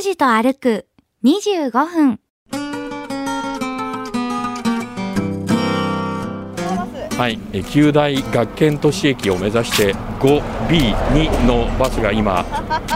[0.00, 0.86] 拓司と歩く
[1.24, 2.20] 25分。
[7.18, 12.46] はい、え旧大学研都市駅を目指して 5B2 のバスが今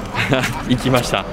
[0.67, 1.27] 行きました。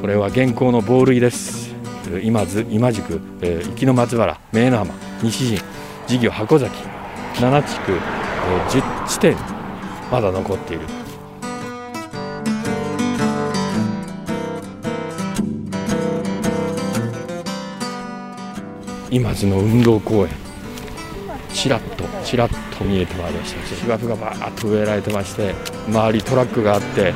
[0.00, 1.74] これは現行のボールイです。
[2.22, 5.60] 今津今宿、えー、生野松原明の浜西陣
[6.06, 6.72] 事業箱崎
[7.34, 9.36] 7地区、えー、10地点
[10.12, 10.99] まだ残っている。
[19.10, 20.30] 今津の運動公園。
[21.52, 23.76] ちらっとちらっと見えてまいりました。
[23.76, 25.52] 芝生がバーッと植えられてまして
[25.88, 27.12] 周りトラックがあって、え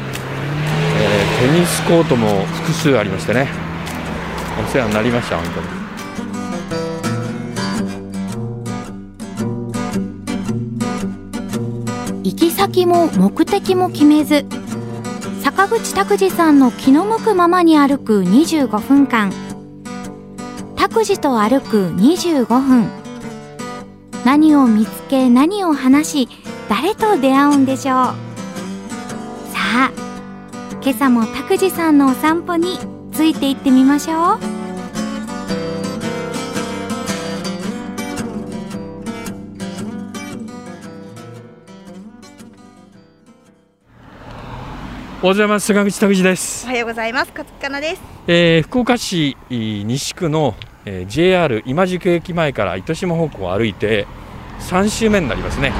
[1.46, 3.48] ー、テニスコートも複数ありましてね。
[4.60, 5.66] お世話になりました本当に。
[12.24, 14.46] 行き先も目的も決めず
[15.42, 19.43] 坂口拓司さんの気の向くままに歩く25分間。
[20.94, 22.88] 拓司と歩く25分。
[24.24, 26.28] 何を見つけ何を話し
[26.68, 27.96] 誰と出会うんでしょう。
[29.52, 29.92] さあ
[30.80, 32.78] 今朝も拓司さんのお散歩に
[33.10, 34.16] ついていってみましょう。
[34.16, 34.38] おはよ
[45.22, 45.66] うございます。
[45.66, 46.64] 菅口拓司です。
[46.66, 47.32] おはようございます。
[47.32, 54.06] 勝木かなです、えー、福岡市西区の、えー、JR 今宿駅前から糸島方向を歩いて
[54.60, 55.72] 3周目になりますね。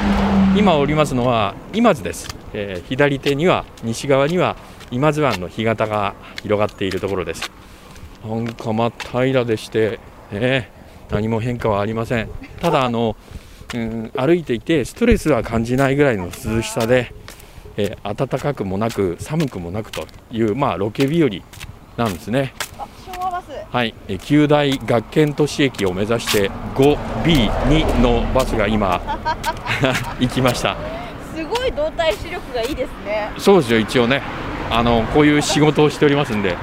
[0.57, 4.55] 今おりますのは今津です、えー、左手には西側には
[4.91, 7.51] 今津湾の干潟が広がっているところです。
[8.23, 9.99] なんか真っ平らでして、
[10.31, 12.29] えー、何も変化はありません。
[12.59, 13.15] ただあの、
[13.73, 17.13] うん、歩いていてストレスは感じないぐらいの涼しさで
[17.77, 21.29] えー、暖かくもなく寒くもなくという、まあ、ロケ日和
[21.97, 22.53] なんですね。
[23.71, 29.01] はい、え旧大学研都市駅を目指して 5B2 のバスが今
[30.19, 30.75] 行きました。
[31.35, 33.31] すごい動体視力がいいですね。
[33.37, 34.21] そうですよ一応ね。
[34.69, 36.55] あのこういう仕事をしておりますんで。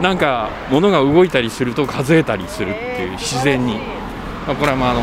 [0.00, 3.78] なんか物が動いたりすると数えたりするっていう自然に、
[4.46, 5.00] これはまああの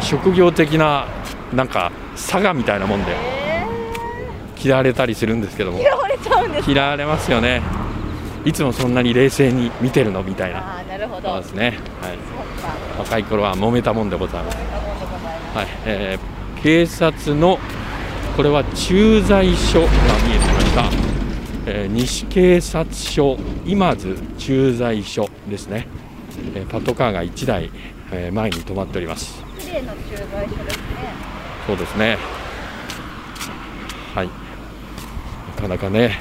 [0.00, 1.06] 職業的な
[1.52, 3.42] なんか差がみたいなもんで。
[4.64, 5.80] 嫌われたりするんですけども。
[5.80, 7.81] 嫌われちゃうんです嫌われますよね
[8.44, 10.22] いつもそんなに冷静に見てるの？
[10.22, 10.80] みたいな。
[10.80, 11.28] あなるほど。
[11.28, 12.18] そうですね、はい、
[12.98, 14.56] 若い頃は揉めたもんでございます。
[14.56, 15.66] はい。
[15.84, 17.58] えー、警察の
[18.36, 19.92] これは駐在所が見
[20.34, 20.84] えてました、
[21.66, 23.36] えー、西警察署
[23.66, 25.86] 今津駐在所ですね、
[26.54, 27.70] えー、パトカーが1台、
[28.10, 29.42] えー、前に止まっております。
[29.58, 30.82] 綺麗な駐在所ですね。
[31.66, 32.18] そうですね。
[34.14, 34.28] はい。
[35.60, 36.18] かなかね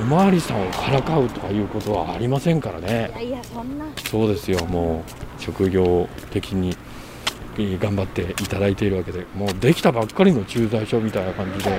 [0.00, 3.10] おまわりさんをからかうとかいうことはありませんからね。
[3.12, 3.86] いやいやそんな。
[4.10, 4.64] そうですよ。
[4.66, 5.04] も
[5.38, 6.76] う職業的に
[7.56, 9.26] 頑張っていただいているわけで。
[9.34, 11.70] もうできたばっかりの駐在所みたいな感じで、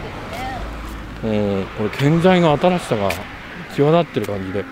[1.24, 3.12] もうこれ建材の新しさが
[3.76, 4.66] 際立ってる感じで。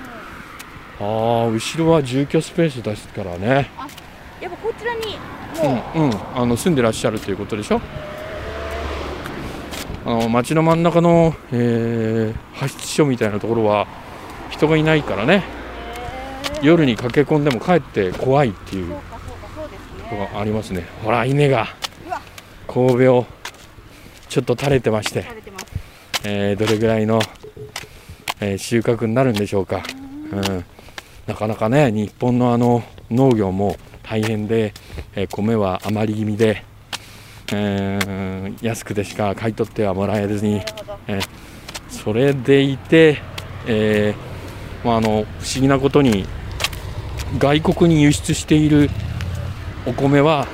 [1.02, 3.70] ああ後ろは住居スペースですからね。
[4.40, 5.18] やっぱこちらに
[5.58, 7.82] もう、うん、うん、あの住んでらっしゃるということでしょ？
[10.06, 13.88] あの街の真ん中の、えー、派出所みたいなところは
[14.50, 15.44] 人がいないからね。
[16.62, 19.02] 夜に駆け込んでも帰って怖いっていうこ
[20.10, 20.86] とがありますね。
[21.04, 21.68] ほら稲が
[22.68, 23.26] 神戸を
[24.30, 25.26] ちょっと垂れてまして、
[26.24, 27.20] えー、どれぐらいの、
[28.40, 29.84] えー、収穫になるんでしょうか、
[30.32, 30.66] うん、
[31.28, 34.74] なかなかね日本のあの農業も大変で、
[35.16, 36.64] えー、米は余り気味で
[37.56, 40.62] えー、安くでしか買い取ってはもらえずに、
[41.08, 41.24] えー、
[41.88, 43.22] それでいて、
[43.68, 45.26] えー、まあ、あの不思
[45.62, 46.26] 議なことに
[47.38, 48.90] 外国に輸出している
[49.86, 50.48] お米は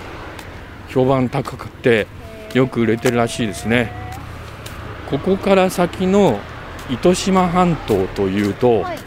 [0.89, 2.07] 評判高くて
[2.53, 3.91] よく売れてるらしいですね。
[5.09, 6.39] ここから先の
[6.89, 8.99] 糸島半島というと、はい、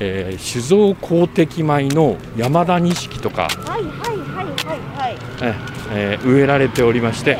[0.00, 7.38] えー、酒造公的米の山田錦とか、はいはいはいはいえー、植えられておりまして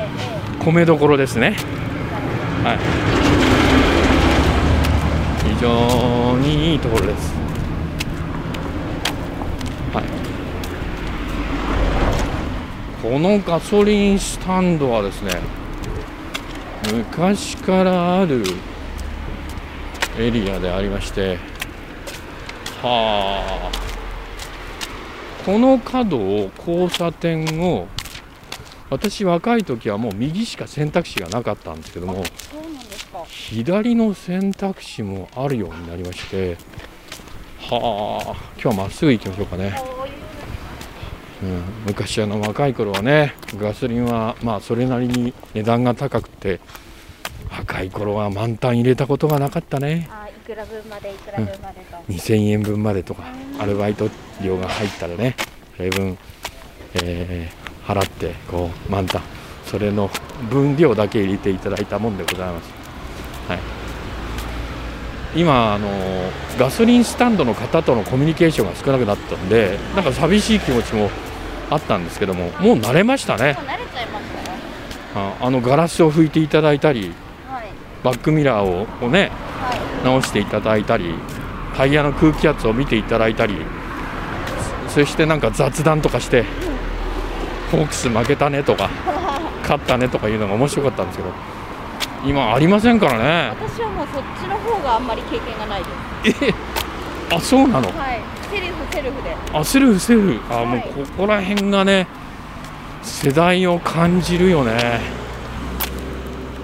[0.58, 1.56] 米どころですね、
[2.64, 2.78] はい、
[5.54, 7.32] 非常にいいところです、
[9.92, 10.04] はい、
[13.02, 15.32] このガソリンスタンドはですね
[16.92, 18.42] 昔からある
[20.18, 21.38] エリアでありまして
[22.82, 23.88] はあ。
[25.48, 27.88] この角を交差点を
[28.90, 32.24] 私若い時はもう右しか選択肢がなかったんですけども
[33.26, 36.56] 左の選択肢もあるようになりまして
[37.60, 39.74] はあ今日はまっすぐ行きましょうかね、
[41.42, 46.60] うん、昔あの若い頃はねガソリンはまあそれなりに値段が高くて
[47.50, 50.06] 若い頃は満タン入れたことがなかったね。
[50.10, 53.24] あいくら分までいくら分までと、2000円分までとか
[53.58, 54.10] アルバイト
[54.42, 55.34] 料が入ったらね
[55.76, 56.18] それ分、
[56.94, 59.22] えー払ってこう満タン。
[59.64, 60.08] それの
[60.48, 62.72] 分量だけ入れていただいたもんでございます、
[63.48, 63.58] はい、
[65.36, 65.88] 今あの
[66.58, 71.10] ガソリンスタンドの方とのコミュニケーションが少なくなったんでなんか寂しい気持ちも
[71.68, 73.52] あったんですけどももう慣れましたね。
[73.58, 74.56] もう慣れちゃいましたよ。
[75.16, 77.12] ああのガラスを拭いていただいたり
[77.46, 77.66] はい。
[78.02, 79.30] バックミラーをこうね
[79.60, 80.04] はい。
[80.06, 81.12] 直していただいたり
[81.76, 83.54] タイヤの空気圧を見ていただいたり
[84.88, 86.44] そそしてなんか雑談とかして
[87.70, 88.88] ホークス負けたねとか
[89.62, 91.30] 勝ったねとかいうのが面白かったんですけど
[92.26, 93.52] 今ありませんからね。
[93.60, 95.82] 私はもうそっちの方があんまり経験がない
[96.32, 96.44] です。
[96.46, 96.54] え
[97.30, 97.88] あそうなの？
[97.88, 98.20] はい。
[98.50, 99.36] セルフセルフで。
[99.52, 100.40] あセルフセルフ。
[100.50, 100.66] あ、はい。
[100.66, 102.08] もうここら辺がね
[103.02, 105.00] 世代を感じるよね。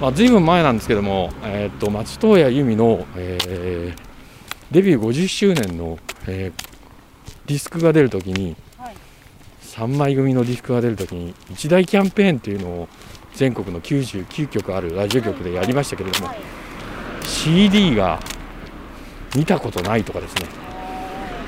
[0.01, 4.05] まあ、ずいぶん前なんですけども、えー、と松任谷由実の、えー
[4.73, 6.65] デビュー50周年の、えー
[7.47, 8.57] ディスクが出るときにはい
[9.75, 12.89] 3枚組のディスクが出るときに一大キャンペーンっていうのを
[13.35, 16.39] 全国の99局あるラジオ局でやりましたけれども、はい
[17.25, 18.21] CD が
[19.35, 20.47] 見たことないとかですね。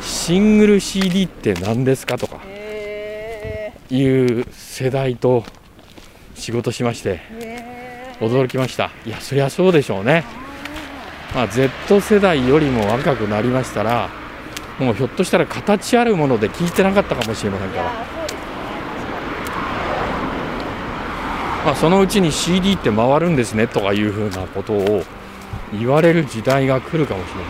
[0.00, 5.44] シングル CD って何ですかとかへいう世代と
[6.34, 7.20] 仕事しまして
[8.20, 8.90] 驚きました。
[9.05, 10.25] いやそりゃそうでしょうね、
[11.34, 14.11] まあ、Z 世代よりも若くなりましたら
[14.78, 18.37] もうひょっとしたら形あるもので聞いてなかったかもしれませんいから、やーそうですね
[21.66, 25.02] まあ、そのうちに CD って回るんですねとかいうふうなことを
[25.76, 27.44] 言われる時代が来るかもしれま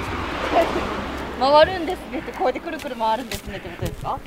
[1.38, 1.52] せん。
[1.52, 4.18] 回るんですねってこうやってくるくる回るんですねってことですか？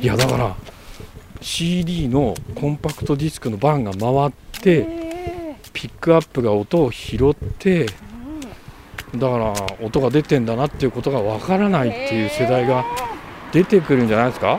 [0.00, 0.56] いやだから
[1.40, 12.84] CD のコンパクトディスクのバンが回ってへピックアップが音を拾ってーだから音が出てんだなっていうことがわからないっていう世代が
[13.52, 14.58] 出てくるんじゃないですか？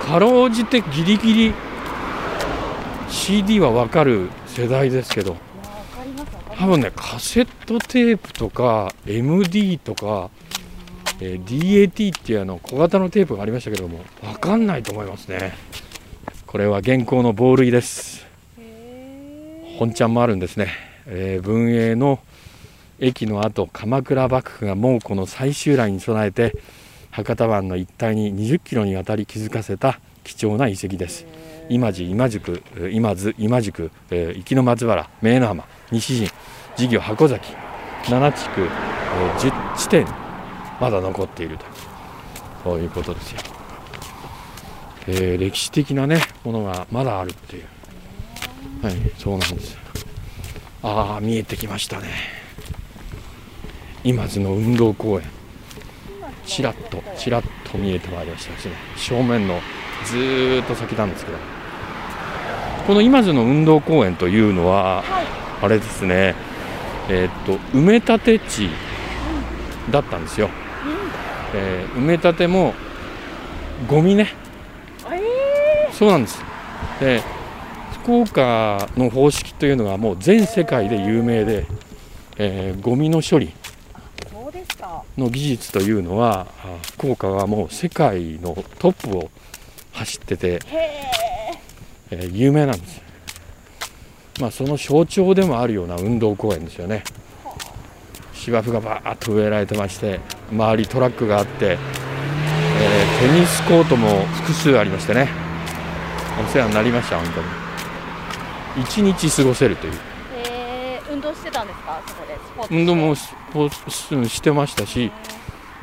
[0.00, 1.54] かろうじてギリギリ
[3.12, 5.36] CD はわかる世代ですけど
[6.56, 10.30] 多分ねカセットテープとか MD とか、
[11.20, 15.52] えー DAT っていうあの小型のテープがありましたけどもわかんないと思いますね。
[16.46, 18.26] これは現行のボールイです。
[18.58, 20.68] へ本ちゃんもあるんですね、
[21.06, 22.18] えー文永の
[22.98, 26.56] 駅の後鎌倉幕府が猛虎の最終来に備えて
[27.10, 31.26] 博多湾の一帯に20キロにわたり築かせた貴重な遺跡です
[31.68, 36.28] 今治今宿えー今津今宿、えー、壱岐の松原明の浜西陣
[36.76, 37.52] 事業箱崎
[38.04, 40.06] 7地区、えー10地点
[40.80, 42.78] まだ残っていると。
[42.78, 43.40] いうことですよ、
[45.08, 47.64] えー歴史的なねものがまだあるっていう。
[48.84, 49.76] はいそうなんです
[50.82, 52.08] ああ見えてきましたね。
[54.04, 55.24] 今津の運動公園。
[56.44, 58.74] ちらっとちらっと見えてまいりましたですね。
[58.96, 59.60] 正面の
[60.06, 61.38] ずーっと先なんですけど。
[62.86, 65.26] この今津の運動公園というのははい。
[65.62, 66.34] あれですね。
[67.08, 68.68] えーっと埋め立て地
[69.90, 70.48] だったんですよ、
[71.54, 72.74] えー埋め立ても
[73.88, 74.34] ゴミね。
[75.10, 76.42] えそうなんです。
[77.00, 77.22] で
[78.02, 81.66] 福岡の方式というのがもう全世界で有名で、
[82.36, 83.52] えーゴミの処理
[85.16, 89.30] の技術というのはあ福岡はもう世界のトップを
[89.92, 91.00] 走ってて、へえ
[92.10, 93.00] えー有名なんです、
[94.40, 97.04] まあ、その象徴でもあるような運動公園ですよね。
[98.34, 100.18] 芝生がバーッと植えられてまして
[100.50, 101.78] 周りトラックがあって、
[102.80, 105.28] えーテニスコートも複数ありましてね。
[106.42, 107.46] お世話になりました本当に。
[108.84, 109.92] 一日過ごせるという。
[110.46, 112.02] えー、運動してたんですか？
[112.06, 112.74] そこでスポーツ。
[112.74, 115.12] 運動もスポーツしてましたし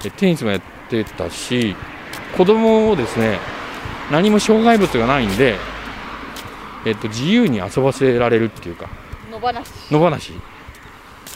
[0.04, 1.76] えテニスもやってたし
[2.36, 3.38] 子供をですね
[4.12, 5.56] 何も障害物がないんで、
[6.86, 8.90] えっと、自由に遊ばせられるっていうか
[9.32, 9.92] 野放し。
[9.92, 10.34] 野放し、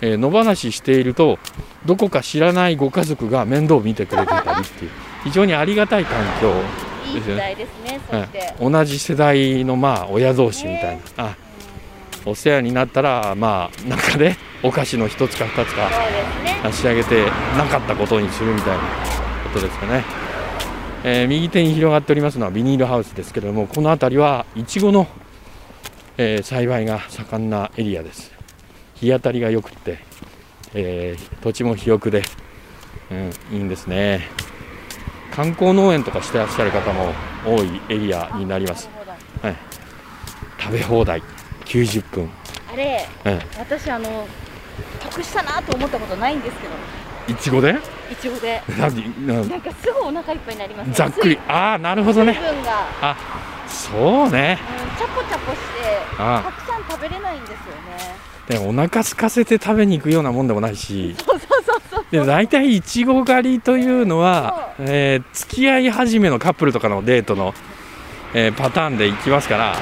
[0.01, 1.39] えー野放ししていると
[1.85, 4.91] どこか知らないご家族が面倒を見てくれていたりっていう
[5.23, 6.53] 非常にありがたい環境、
[7.13, 7.27] です
[7.83, 7.99] ね。
[8.09, 11.25] そして、はい同じ世代のまあ親同士みたいな。
[11.25, 11.35] あ
[12.25, 15.89] お世話になったらまあなんかねお菓子の一つか二つか
[16.63, 17.25] 差し上げて
[17.57, 18.83] なかったことにするみたいな
[19.43, 20.05] ことですかね、
[21.03, 25.07] えー右手に広がっておりますのはビニールハウスですけれどもこの辺りはいちごの
[26.17, 28.31] えー栽培が盛んなエリアです。
[28.95, 29.99] 日当たりが良くって、
[30.73, 32.23] えー土地も肥沃で、
[33.11, 34.27] うん、いいんですね。
[35.31, 37.11] 観光農園とかしてらっしゃる方も
[37.45, 38.87] 多いエリアになります。
[38.87, 39.05] なる
[39.41, 39.73] ほど。
[40.59, 41.21] 食べ放題
[41.65, 42.29] 90分、
[42.71, 44.27] あれうん、私あの
[45.01, 46.73] 得したなと思ったことないんですけど
[47.27, 47.75] いちごで？
[48.11, 48.61] いちごで。
[48.77, 49.27] 何？
[49.27, 50.93] ななんかすぐお腹いっぱいになりますね。
[50.93, 51.37] ざっくり。
[51.47, 53.17] ああなるほど水ね分が、あ
[53.67, 54.59] そうね。
[54.59, 55.63] うん、チャポチャポして
[56.17, 57.63] あたくさん食べれないんですよね。
[58.47, 61.15] でもお腹空かせて食べに行くようなもんでもないし。
[61.17, 62.05] そうそうそうそう。
[62.11, 67.53] で大体いちご狩りというのは、えー付き合い始めのカップルとかのデートの、
[68.33, 69.75] えーパターンで行きますから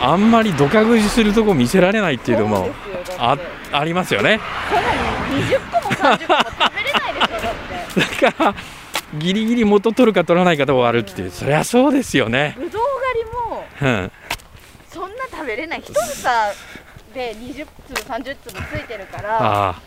[0.00, 2.70] あんまりドカ食いするとこ見せられないっていうのも
[3.18, 3.38] あ
[3.70, 4.40] ありますよね。
[4.68, 7.54] そんなに20個も30個も食べれないでしょだっ
[7.96, 8.26] て。
[8.26, 8.54] だから
[9.18, 12.82] ギリギリ元取るか取らないかとこあるっていうそりゃそうですよね、ぶどう
[13.80, 14.12] 狩りもうん、
[14.88, 15.80] そんな食べれない。
[15.80, 16.00] 一房
[17.14, 19.82] で20粒30粒ついてるからあ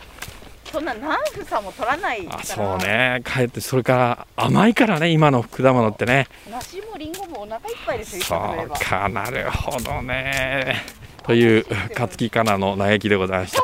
[0.70, 3.20] そんな何房も取らないあそうね。
[3.24, 6.28] かえってそれから甘いからね今の果物ってね。
[6.48, 10.84] 梨もリンゴもお腹いっぱいですよそうかなるほどね。
[11.24, 13.56] という勝木かなの嘆きでございまし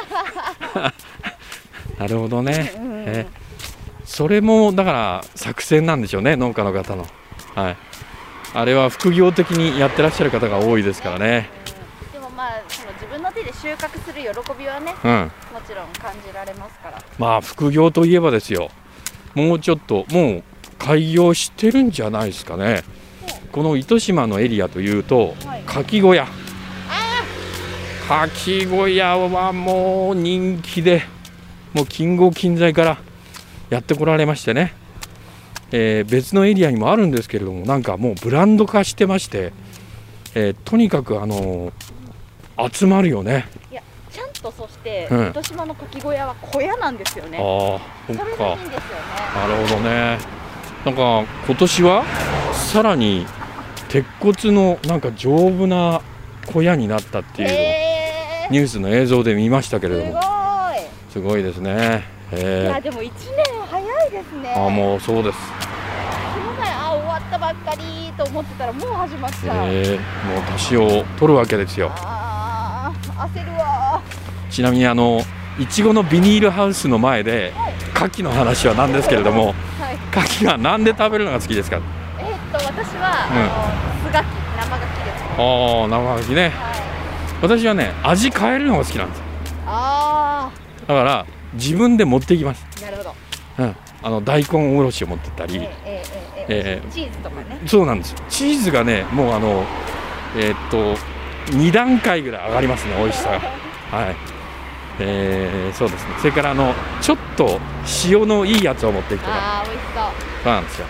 [0.74, 0.92] た
[2.02, 3.26] なるほどね、うんえ
[4.04, 7.06] それもだから作戦なんでしょうね農家の方の。
[7.54, 7.76] はい。
[8.52, 11.48] あれは副業的にやってらっしゃる方が多いですからね。
[12.12, 15.30] でもまあその自分の手で収穫する喜びはねうん。
[15.54, 16.98] もちろん感じられますから。
[17.16, 18.70] まあ副業といえばですよ。
[19.34, 20.42] もうちょっともう
[20.78, 22.82] 開業してるんじゃないですかね。
[23.52, 25.62] この糸島のエリアというとはい。
[25.62, 26.26] かき小屋。
[28.08, 31.02] かき小屋はもう人気で
[31.74, 32.98] もう近郷近在から
[33.70, 34.74] やってこられましてね、
[35.70, 39.52] えー別のエリアにもあるんですけれどもなんかもうブランド化してまして、
[40.34, 41.72] えーとにかくあのー
[42.72, 43.46] 集まるよね。
[44.12, 45.30] ちゃんとそしてうん。
[45.30, 47.38] 糸島のかき小屋は小屋なんですよね。
[47.38, 48.56] ああそっか。
[49.34, 50.18] なるほどね。
[50.84, 52.04] なんか今年は
[52.52, 53.26] さらに
[53.88, 56.02] 鉄骨のなんか丈夫な
[56.46, 57.46] 小屋になったってい
[58.48, 60.20] うニュースの映像で見ましたけれども。
[60.22, 60.31] すごい
[61.12, 62.04] すごいですね。
[62.32, 63.12] いえやでも1年
[63.70, 65.38] 早いですねー、あもうそうです。
[65.38, 71.90] この前あ終わったばっかりと思ってたらもう始まっちゃう、えー、もう年を取るわけですよ。
[71.96, 74.00] あー焦るわ
[74.50, 75.20] ちなみにあの
[75.58, 77.52] いちごのビニールハウスの前で
[77.94, 79.54] 牡蠣の話はなんですけれども、はい
[80.16, 81.76] 牡蠣がなんで食べるのが好きですか？
[82.18, 83.34] えーっと私は、あ
[84.04, 84.26] の酢ガキ
[84.56, 86.48] 生ガキですああ生牡蠣ね。
[86.48, 86.82] はい
[87.42, 89.21] 私はね味変えるのが好きなんです。
[90.88, 92.66] あだから自分で持っていきます。
[92.76, 93.14] ーなるほど
[93.58, 93.76] うん。
[94.04, 98.18] あの大根おろしを持ってったり、えー、えー、えー、えチーズとかねそうなんですよ。
[98.28, 99.64] チーズがねもうあの
[100.36, 100.96] えーっと
[101.52, 103.38] 2段階ぐらい上がりますね美味しさが。
[103.96, 104.16] はい。
[105.00, 106.14] えー、そうですね。
[106.18, 107.60] それからあのちょっと
[108.04, 110.04] 塩のいいやつを持っていくとか、あー美味しそう
[110.44, 110.86] そうなんですよ。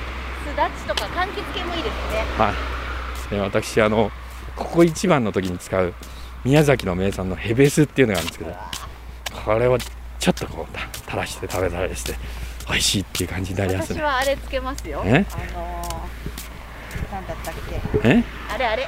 [0.50, 3.34] すだちとか柑橘系もいいですねはい。
[3.34, 4.10] で私あの
[4.56, 5.94] ここ一番の時に使う
[6.44, 8.54] 宮崎の名産のヘベスっていうのがあるんですけど、
[9.44, 12.14] これをちょっとこうた垂らして食べたりして
[12.68, 14.02] 美味しいっていう感じになります私ね。
[14.04, 15.16] はあれつけますよあのえー、
[17.12, 17.54] なんだったっ
[18.02, 18.08] け？
[18.08, 18.22] え？
[18.54, 18.86] あれあれ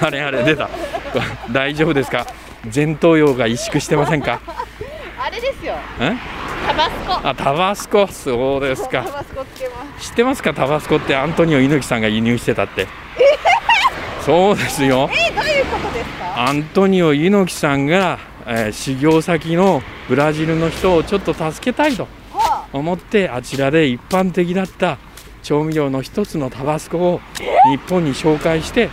[0.00, 0.68] あれあれ出た。
[1.50, 2.26] 大丈夫ですか？
[2.74, 4.40] 前頭葉が萎縮してませんか？
[5.18, 6.12] あれですよえ？
[6.66, 8.06] タバスコあタバスコ？
[8.08, 9.10] そうですタか。
[9.10, 10.52] バスコつけます知ってますか？
[10.52, 12.86] タバスコってアントニオ猪木さんが輸入してたって。
[14.26, 15.08] そうですよ。
[15.12, 15.30] え？
[15.32, 16.46] どういうことですか？
[16.48, 24.98] アントニオ猪木さんが、えー修行先のブラジルの人をちょっと助けたいとは思ってあちらで一般的だった
[25.42, 27.20] 調味料の一つのタバスコを
[27.70, 28.88] 日本に紹介して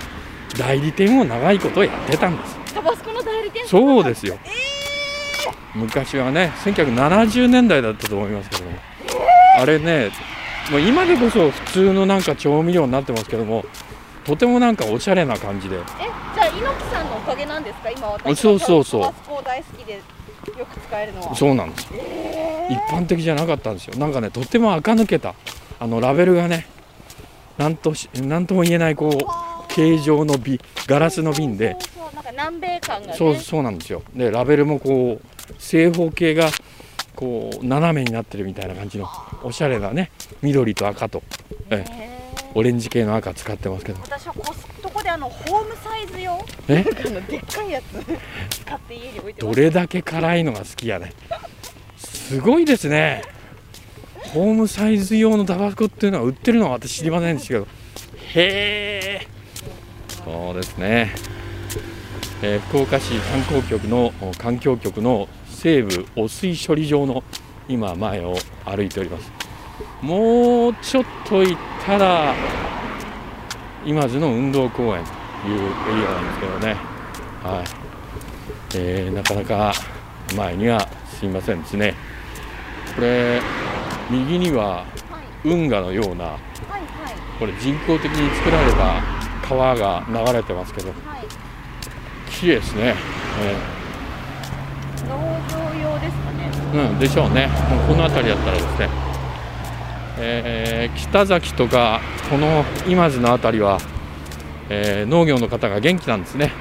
[0.57, 2.57] 代理店を長いことやってたんです。
[2.71, 3.67] あタバスコの代理店？
[3.67, 4.37] そうですよ。
[5.75, 8.77] 昔はね1970年代だったと思いますけども。
[9.59, 10.11] あれね
[10.71, 13.65] もう今でこそ普通のなんか調味料になってますけども
[14.23, 15.75] とてもなんかおしゃれな感じで。
[15.75, 15.79] え
[16.35, 17.91] じゃあ猪木さんのおかげなんですか？
[17.91, 19.01] 今私そうそうそう。
[19.01, 19.99] タバスコ大好きでよ
[20.65, 21.35] く使えるのは。
[21.35, 21.87] そうなんです
[22.69, 23.95] 一般的じゃなかったんですよ。
[23.97, 25.35] なんかねとっても垢抜けた。
[25.79, 26.67] あのラベルがね
[27.57, 31.75] なんとしなんとも言えないこう形状の瓶ガラスの瓶で。
[31.79, 33.13] そうそうそうなんか南米感がね。
[33.15, 34.01] そうそうなんですよ。
[34.15, 36.49] でラベルもこう正方形が
[37.15, 39.07] こう斜めになってるみたいな感じの
[39.43, 40.11] おしゃれなね
[40.41, 41.21] 緑と赤と。
[41.69, 41.85] え。
[41.87, 42.12] へー
[42.55, 44.01] オレンジ系の赤使ってますけど。
[44.01, 46.43] 私はコストコであのホームサイズ用？
[46.67, 46.85] え？
[47.05, 48.65] あのでっかいやつ。
[48.65, 51.13] 買って家に置いてどれだけ辛いのが好きやね
[51.97, 53.23] すごいですね。
[54.33, 57.67] ホームサイズ用のタバスコっていうのは売ってるのは私知りませんでしたけど。
[58.35, 59.27] へえ
[60.25, 61.13] そうですね。
[62.41, 67.23] えー福岡市観光局のお環境局の西部汚水処理場の
[67.69, 69.31] 今前を歩いております
[70.03, 72.35] もうちょっと行ったら
[73.85, 75.03] 今津の運動公園
[75.41, 76.75] というエリアなんですけどね。
[77.41, 77.65] はい、
[78.75, 79.73] えーなかなか
[80.35, 81.95] 前にはすいませんですね。
[82.95, 83.41] これ
[84.09, 84.85] 右にはは
[85.45, 85.47] い。
[85.47, 86.37] 運河のような
[87.39, 89.01] これ人工的に作られた
[89.47, 90.99] 川が流れてますけどはい。
[92.29, 92.95] 綺麗ですね、
[95.07, 95.15] 農
[95.49, 96.51] 業用ですかね。
[96.73, 97.49] えーうんでしょうね。
[97.87, 98.89] この辺りだったらですね、
[100.25, 103.79] えー北崎とかこの今津の辺りは、
[104.69, 106.51] えー農業の方が元気なんですね。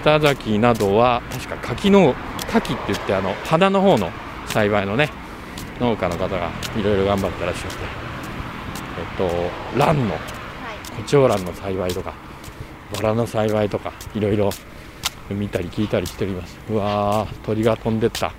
[0.00, 2.14] 北崎などは確か柿の
[2.50, 4.10] 柿って言ってあの花の方の
[4.46, 5.10] 栽培のね
[5.78, 7.76] 農家の方がいろいろ頑張ってらっしゃって。
[8.98, 9.16] えっ
[9.74, 10.20] と蘭のはい。
[10.96, 12.14] コチョウランの栽培とか
[12.94, 14.50] バラの栽培とかいろいろ
[15.30, 16.58] 見たり聞いたりしております。
[16.68, 18.32] うわー鳥が飛んでった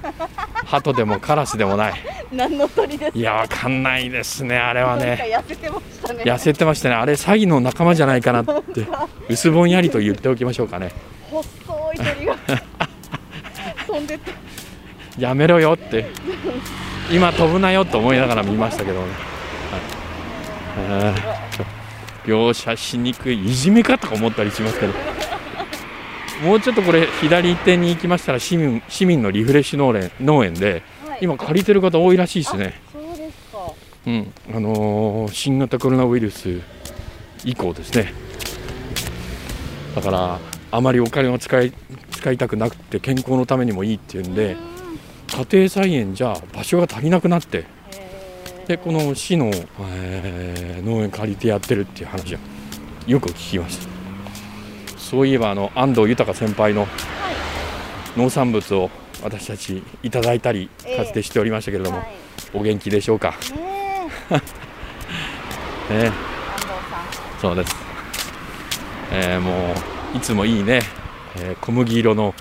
[0.72, 1.94] 鳩でもカラスでもない。
[2.32, 3.18] 何の鳥ですか？
[3.20, 5.20] いやわかんないですねあれはね。
[5.30, 6.24] 痩せてましたね。
[6.24, 6.96] 痩せてましたね。
[6.96, 8.88] あれ詐欺の仲間じゃないかなって
[9.30, 10.92] 薄ぼんやりと言っておきましょうかね。
[11.30, 11.44] 細
[11.94, 12.36] い鳥が。
[13.86, 14.32] 飛んでって。
[15.20, 16.10] やめろよって。
[17.12, 19.08] 今飛ぶなよと思いながら見ましたけどね、
[20.90, 21.14] は
[22.26, 22.30] い。
[22.30, 24.94] 描写しにくいいじめかとか思ったりしますけど
[26.42, 31.20] もうちょっとこれ左手に行きましたら市民市民のリフレッシュ農園農園ではい。
[31.22, 33.74] 今借りてる方多いらしいですね、そうですか。
[34.08, 34.34] うん。
[34.56, 36.62] あのー新型コロナウイルス
[37.46, 38.14] 以降ですね。
[39.96, 40.40] だから
[40.72, 41.74] あまりお金を使い
[42.12, 44.56] 使いたくなくて健康のためにもいいっていうんで
[45.28, 47.66] 家庭菜園じゃ場所が足りなくなって
[48.68, 52.40] でこの市の、えー農園借りてやってるっていう話は
[53.06, 53.88] よく聞きます
[55.12, 56.88] そういえばあの安藤豊先輩の
[58.16, 58.90] 農産物を
[59.22, 62.08] 私たちいただいたりええかつてしておりましたけれども、はい
[62.54, 64.10] お元気でしょうか、ね
[65.90, 65.94] え。
[66.04, 66.12] ね、
[67.42, 67.76] そうです、
[69.12, 69.74] えーも
[70.14, 70.82] ういつもいいね、
[71.38, 72.34] えー小麦色の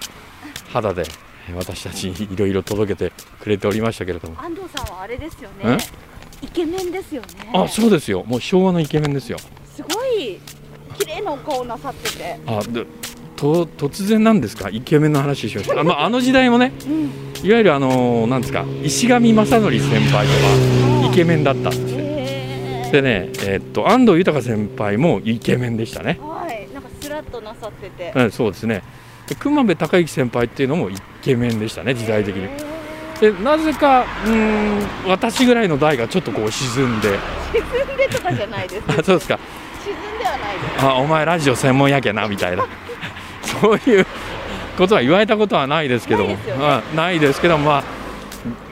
[0.73, 1.05] 肌で
[1.49, 4.41] えー私たちにいろいろ届けてくれておりましたけれども。
[4.41, 5.79] 安藤さんはあれですよえね
[6.43, 7.51] イケメンですよね。
[7.53, 8.25] あそうですよ。
[8.25, 9.39] もう昭和のイケメンですよ。
[9.77, 10.41] すごい
[11.01, 12.37] 綺麗なお顔なさってて。
[12.47, 12.87] あで
[13.37, 14.69] と突然なんですか？
[14.71, 16.73] イケメンの話しましたあ,、まあ、あの時代もね。
[16.87, 17.11] うん。
[17.43, 18.65] いわゆるあのなんですか？
[18.83, 20.33] 石上正則先輩と
[21.07, 22.91] かイケメンだったんですよえー。
[22.91, 26.19] でねえーっと安藤豊先輩もイケメンでしたね。
[26.21, 26.69] はい。
[26.75, 28.13] なんかスラッとなさってて。
[28.15, 28.83] うんそうですね。
[29.27, 32.45] で熊部孝之先輩っていうのもイケメンでしたね時代的に。
[33.23, 37.09] えでなぜかうーん私ぐらいの代がちょっとこう沈んで。
[37.11, 37.19] ー
[37.53, 39.39] 沈んでとかじゃないです あそうですか
[39.85, 40.85] 沈んではないです。
[40.87, 42.65] あお前ラジオ専門やけなみたいな。
[43.43, 44.07] そういう
[44.77, 46.29] ことは言われたことはないですけども。
[46.29, 46.65] ないですよね。
[46.67, 47.85] あないですけどまあ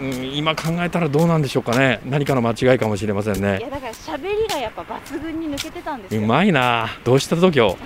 [0.00, 2.00] うん今考えたらどうなんでしょうかね。
[2.06, 6.22] 何かの間違いかもしれませんいねやだから喋りがやっぱ抜群に抜けてたんですよ。
[6.22, 6.88] うまいな。
[7.04, 7.76] どうした度胸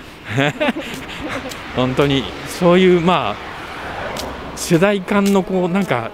[1.75, 2.23] 本当に。
[2.47, 3.35] そういうまあ
[4.55, 6.11] 世代間のこうなんか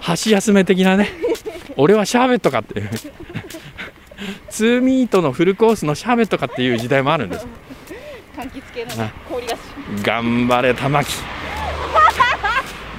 [0.00, 1.08] 箸休め的なね。
[1.76, 2.90] 俺はシャーベットかっていう
[4.58, 7.46] ツーミートのフルコースのシャーベットかっていう時代もあるんです。
[8.36, 9.60] 柑橘系のね氷菓子。
[10.02, 11.12] 頑張れ玉木。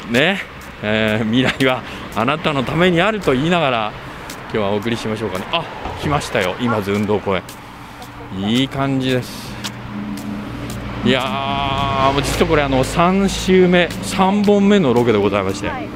[0.09, 0.39] ね、
[0.81, 1.83] えー未来は
[2.15, 3.91] あなたのためにあると言いながら
[4.43, 5.45] 今日はお送りしましょうかね。
[5.51, 5.65] あ
[6.01, 6.55] 来ましたよ。
[6.61, 7.43] 今津運動公園。
[8.37, 9.53] いい感じです。
[11.03, 15.89] いやーもう実はこれあの3週目3本目のロケでございまして、はい。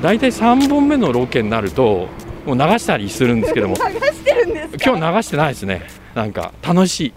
[0.00, 2.08] 大体3本目のロケになると
[2.44, 3.76] もう流したりするんですけども。
[3.76, 4.90] 流してるんですか？
[4.90, 5.82] 今日流してないですね。
[6.14, 7.14] なんか楽しい。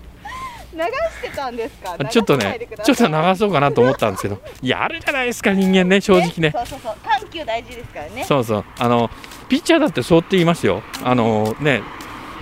[0.74, 2.06] 流してたんですか？
[2.06, 4.42] ちょっとねちょっと流そうかなと思ったんですけど。
[4.62, 6.52] やるじゃないですか人間ね正直ね。
[6.52, 6.96] そうそうそう。
[7.04, 8.24] 緩急大事ですからね。
[8.24, 8.66] そうそう。
[8.78, 9.10] あの
[9.50, 10.82] ピッチャーだってそうって言いますよ。
[11.04, 11.82] あのね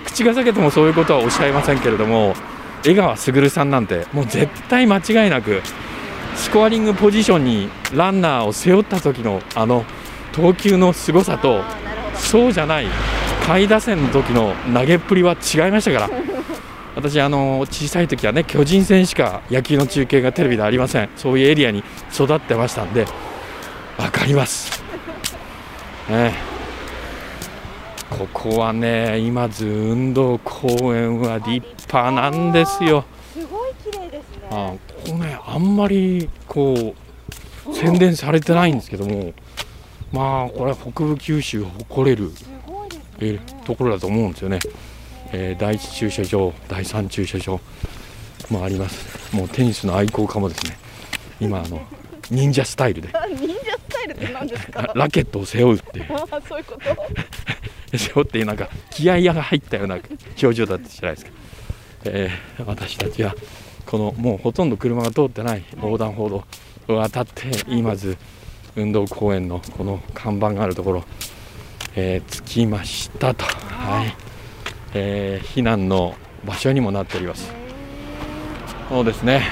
[0.05, 2.33] 口が裂けてもそういうことはおっしゃいませんけれども
[2.85, 5.61] 江川卓さんなんてもう絶対間違いなく
[6.35, 9.85] スコアリングポジションにランナーを背負った時のあの
[10.33, 11.63] 投球の凄さと
[12.15, 12.87] そうじゃない。
[13.45, 16.09] 下位打線の時の投げっぷりは違いましたから。
[16.95, 21.09] 私あの小さい時はね巨人戦しか野球の中継がテレビでありません。
[21.15, 23.07] そういうエリアに育ってましたんで。
[23.97, 24.83] 分かります、
[26.09, 26.33] ねえ。
[28.09, 33.05] ここはね今津運動公園は立派なんですよ。
[33.33, 34.47] すごい綺麗ですね。
[34.51, 36.95] あここねあんまりこ
[37.67, 39.33] う宣伝されてないんですけども
[40.13, 42.31] まあこれは北部九州を誇れる
[43.19, 44.59] えーところだと思うんですよね、
[45.31, 47.59] えー第一駐車場第三駐車場
[48.49, 49.35] もあります。
[49.35, 50.77] もうテニスの愛好家もですね。
[51.39, 51.81] 今あの
[52.29, 53.07] 忍者スタイルで。
[53.39, 54.91] 忍者スタイルって何ですか？
[54.95, 56.05] ラケットを背負うっていう。
[56.47, 56.77] そういうこ
[57.91, 57.97] と？
[57.97, 59.95] 背負ってなんか気合が入ったような
[60.41, 61.31] 表情だったじゃないですか、
[62.05, 63.33] えー私たちは
[63.85, 66.43] このもうほとんど車が通ってない横断歩道
[66.87, 68.17] を渡って今津
[68.75, 71.03] 運動公園のこの看板があるところ、
[71.95, 74.15] えー着きましたと、はい。
[74.93, 77.53] えー避難の場所にもなっております。
[78.89, 79.43] そうですね。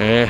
[0.00, 0.28] え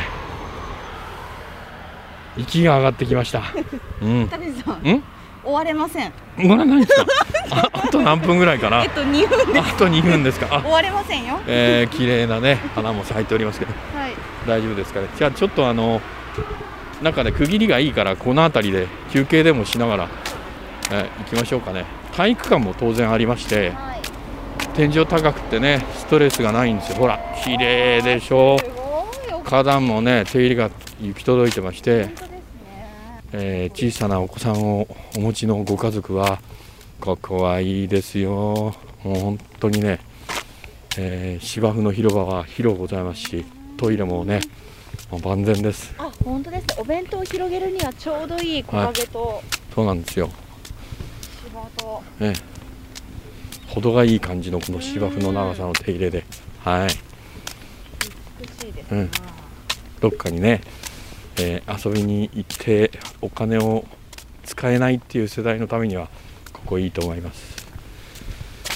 [2.37, 3.43] ー息が上がってきました。
[4.03, 4.29] うん。
[4.29, 5.03] 田口さんん？
[5.43, 6.13] 終われません。
[6.37, 7.07] 終わらないんですか？
[7.53, 8.83] あ あと何分ぐらいかな？
[8.83, 10.49] えっと2分であと2分ですか？
[10.51, 10.61] あ。
[10.61, 11.39] 終われませんよ。
[11.47, 13.73] えー、綺麗なね花も咲いておりますけど。
[13.99, 14.13] はい。
[14.47, 15.09] 大丈夫ですかね？
[15.17, 16.01] じゃあちょっとあの
[17.03, 20.09] 中で区切りがいいからこの辺りで休憩でもしながら、
[20.91, 21.85] えー行きましょうかね。
[22.15, 24.03] 体育館も当然ありましてはい
[24.75, 26.99] 天井高くてねストレスがないんですよ。
[26.99, 28.57] ほら綺麗でしょ？
[29.45, 32.15] 花壇もね手入れが行き届いてましてね。
[33.33, 36.41] えー小さなお子さんをお持ちのご家族は
[37.01, 38.75] ここはいいですよ。
[39.05, 40.01] もう本当にね、
[40.97, 43.45] えー芝生の広場は広くございますし
[43.77, 44.41] トイレもね
[45.11, 45.95] もう万全です。
[45.99, 46.75] あ本当ですね。
[46.79, 49.43] お弁当を広げるにはちょうどいい木陰と。
[49.75, 50.31] そうなんですよ、
[51.45, 52.33] 芝とね、
[53.69, 56.25] 程がいい感じのこの芝生の長さの手入れで。
[56.61, 56.89] はい。
[58.41, 59.11] 美しいですうん。
[60.01, 60.61] どっかにね、
[61.39, 63.85] えー遊びに行ってお金を
[64.45, 66.09] 使えないっていう世代のためには
[66.53, 67.67] ここいいと思います。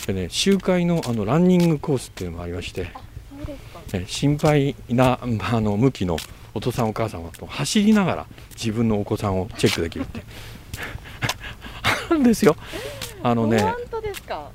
[0.06, 2.92] でね周回のあのランニングコースっていうのもありまして、
[3.92, 6.16] えー心配な、まあ、あの向きの
[6.54, 10.22] お父さんお母さんはと走りながら自分のお子さんをチェックできるって。
[12.10, 12.56] あるんですよ。
[13.22, 13.62] あのね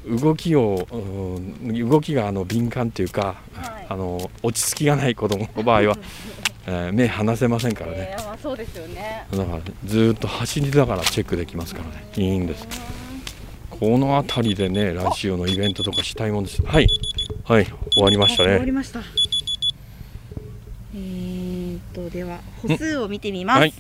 [0.07, 0.97] 動きを、う
[1.39, 3.85] ん動きがあの敏感っていうか、はい。
[3.89, 5.97] あの落ち着きがない子供の場合は、
[6.67, 7.97] えー目離せませんからね。
[8.11, 9.25] えーまあそうですよね。
[9.31, 12.05] だからずーっと走りながらチェックできますからね。
[12.17, 12.67] いいんです。
[13.69, 16.61] この辺りでね来週のイベントとかしたいもんです。
[16.63, 16.87] はい。
[17.43, 18.49] はい終わりましたね。
[18.49, 19.01] 終わりました
[20.95, 23.73] えーっとでは歩数を見てみます、はい。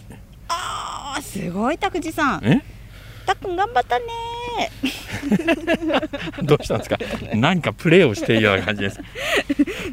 [0.49, 2.41] あーすごい拓司さん。
[2.43, 2.61] え？
[3.25, 4.05] たっくん頑張ったね。
[6.43, 6.97] どうしたんですか？
[7.33, 8.99] 何かプレーをしているような感じです。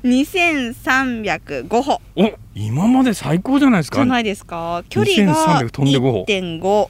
[0.05, 2.01] 2305歩。
[2.17, 3.97] お今まで最高じゃないですか？
[3.97, 4.85] じゃないですか。
[4.89, 6.25] 距離が2300飛んで5歩。
[6.29, 6.89] 1.5、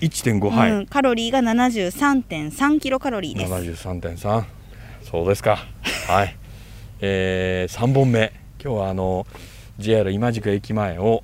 [0.00, 3.52] 1.5はい、うん、カロリーが73.3キロカロリーです。
[3.88, 4.44] 73.3
[5.10, 5.66] そうですか。
[6.08, 6.36] はい。
[7.00, 8.32] えー、3本目。
[8.62, 9.26] 今日はあの
[9.78, 11.22] JR 今宿駅前を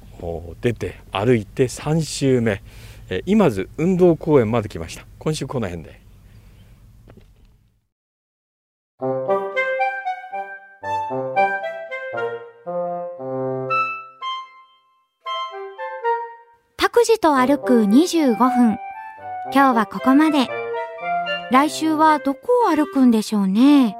[0.60, 2.62] 出て歩いて3周目、
[3.08, 6.00] えー今津運動公園まで来ました今週この辺で
[16.76, 18.78] 拓司と歩く25分。
[19.52, 20.48] 今日はここまで。
[21.50, 23.96] 来週はどこを歩くんでしょうね。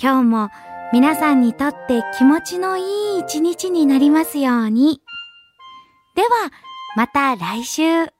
[0.00, 0.50] 今日も
[0.92, 5.00] 皆さんにとって気持ちのいい一日になりますように。
[6.14, 6.28] では、
[6.96, 8.15] また来週。